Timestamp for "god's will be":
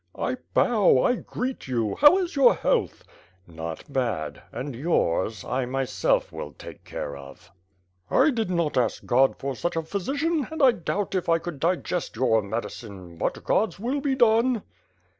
13.43-14.15